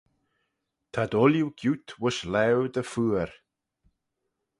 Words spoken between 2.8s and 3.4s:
phooar.